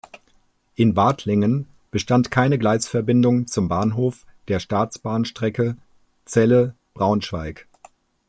In 0.75 0.95
Wathlingen 0.95 1.67
bestand 1.91 2.31
keine 2.31 2.57
Gleisverbindung 2.57 3.45
zum 3.45 3.67
Bahnhof 3.67 4.25
der 4.47 4.59
Staatsbahnstrecke 4.59 5.77
Celle–Braunschweig. 6.25 7.67